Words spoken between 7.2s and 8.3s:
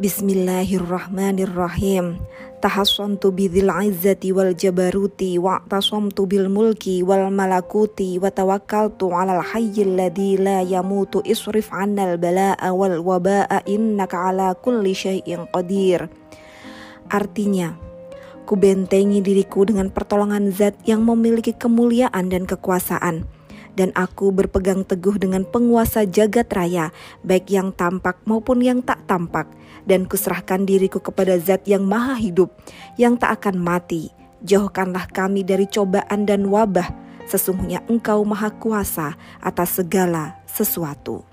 malakuti